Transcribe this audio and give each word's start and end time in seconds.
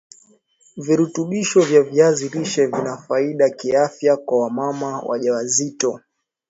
Virutubisho 0.85 1.61
vya 1.61 1.81
viazi 1.83 2.29
lishe 2.29 2.65
vina 2.65 2.97
faida 2.97 3.49
kiafya 3.49 4.17
kwa 4.17 4.39
wamama 4.39 4.99
wajawazito 4.99 5.99